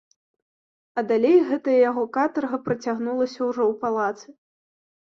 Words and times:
А 1.01 1.03
далей 1.11 1.37
гэтая 1.51 1.77
яго 1.89 2.03
катарга 2.19 2.57
працягнулася 2.71 3.39
ўжо 3.49 3.63
ў 3.71 3.83
палацы. 3.87 4.27